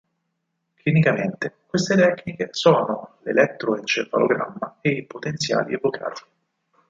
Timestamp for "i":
4.93-5.03